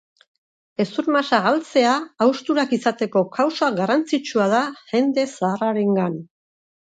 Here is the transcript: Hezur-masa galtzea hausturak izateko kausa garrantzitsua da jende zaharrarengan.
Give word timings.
Hezur-masa 0.83 1.39
galtzea 1.47 1.91
hausturak 2.25 2.73
izateko 2.79 3.23
kausa 3.37 3.69
garrantzitsua 3.81 4.47
da 4.57 4.63
jende 4.93 5.27
zaharrarengan. 5.33 6.17